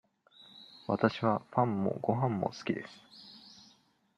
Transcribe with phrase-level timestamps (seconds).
[0.87, 2.89] わたしはパンもごはんも好きです。